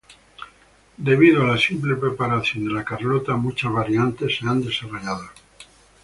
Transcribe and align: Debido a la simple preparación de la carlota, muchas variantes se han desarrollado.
Debido 0.97 1.43
a 1.43 1.45
la 1.45 1.59
simple 1.59 1.93
preparación 1.95 2.65
de 2.65 2.71
la 2.73 2.83
carlota, 2.83 3.35
muchas 3.35 3.71
variantes 3.71 4.35
se 4.35 4.47
han 4.49 4.59
desarrollado. 4.63 5.29